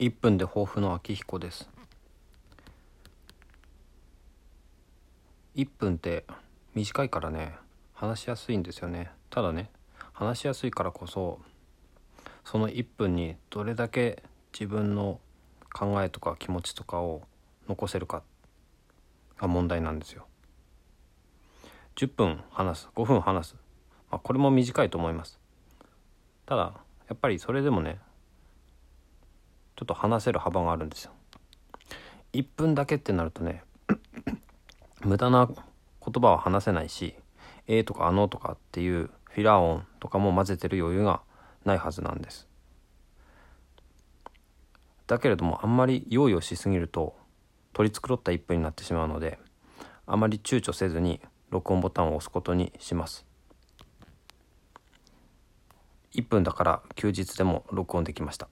[0.00, 1.68] 1分で抱負の秋彦です。
[5.56, 6.24] 1分って
[6.74, 7.54] 短いからね
[7.92, 9.10] 話しやすいんですよね。
[9.28, 9.68] ただね
[10.14, 11.38] 話しやすいからこそ
[12.46, 14.22] その1分にどれだけ
[14.54, 15.20] 自分の
[15.70, 17.20] 考えとか気持ちとかを
[17.68, 18.22] 残せるか
[19.36, 20.26] が問題なんですよ。
[21.96, 23.56] 10分話す5分話す、
[24.10, 25.38] まあ、これも短いと思います。
[26.46, 26.72] ただ
[27.06, 27.98] やっぱりそれでもね
[29.80, 31.12] ちょっと話せる幅があるんですよ。
[32.34, 33.64] 1分だけってなるとね
[35.00, 35.56] 無駄な言
[36.22, 37.14] 葉は話せないし
[37.66, 41.22] 「えー」とか「あの」とかっていうフィラー音とかも混ぜてる余裕が
[41.64, 42.46] ないはずなんです。
[45.06, 47.16] だけれどもあんまり用意をしすぎると
[47.72, 49.38] 取り繕った1分になってしまうので
[50.04, 53.24] あまり躊躇せずに録音ボタンを押すことにします。
[56.12, 58.50] 1分だから休日でも録音できました。